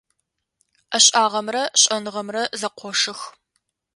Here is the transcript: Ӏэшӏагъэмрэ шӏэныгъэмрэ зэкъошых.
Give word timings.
Ӏэшӏагъэмрэ 0.89 1.63
шӏэныгъэмрэ 1.81 2.43
зэкъошых. 2.59 3.19